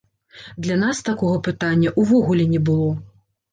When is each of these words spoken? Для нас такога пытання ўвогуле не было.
Для 0.65 0.77
нас 0.83 1.01
такога 1.09 1.43
пытання 1.49 1.93
ўвогуле 2.07 2.51
не 2.57 2.65
было. 2.71 2.91